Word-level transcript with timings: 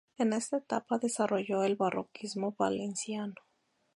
En 0.17 0.33
esta 0.33 0.57
etapa 0.57 0.97
desarrolló 0.97 1.61
el 1.61 1.75
barroquismo 1.75 2.55
valenciano. 2.57 3.35